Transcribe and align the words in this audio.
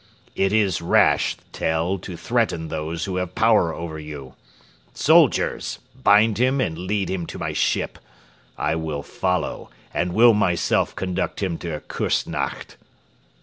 It 0.35 0.51
is 0.51 0.81
rash, 0.81 1.37
Tell, 1.51 1.99
to 1.99 2.17
threaten 2.17 2.69
those 2.69 3.05
who 3.05 3.17
have 3.17 3.35
power 3.35 3.71
over 3.71 3.99
you. 3.99 4.33
Soldiers, 4.95 5.77
bind 5.93 6.39
him 6.39 6.59
and 6.59 6.75
lead 6.75 7.07
him 7.07 7.27
to 7.27 7.37
my 7.37 7.53
ship. 7.53 7.99
I 8.57 8.73
will 8.73 9.03
follow, 9.03 9.69
and 9.93 10.13
will 10.13 10.33
myself 10.33 10.95
conduct 10.95 11.43
him 11.43 11.59
to 11.59 11.81
Küssnacht." 11.81 12.77